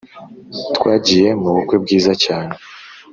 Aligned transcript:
Twagiye 0.75 1.29
mu 1.41 1.49
bukwe 1.55 1.75
bwiza 1.83 2.13
cyane. 2.23 2.53